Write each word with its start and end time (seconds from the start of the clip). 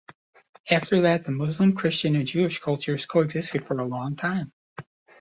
After 0.71 1.01
that, 1.01 1.25
the 1.25 1.31
Muslim, 1.31 1.75
Christian 1.75 2.15
and 2.15 2.25
Jewish 2.25 2.59
cultures 2.59 3.05
coexisted 3.05 3.67
for 3.67 3.77
a 3.77 3.85
long 3.85 4.15
time. 4.15 4.51